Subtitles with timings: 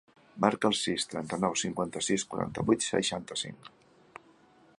[0.45, 3.71] Marca el sis, trenta-nou, cinquanta-sis, quaranta-vuit, seixanta-cinc.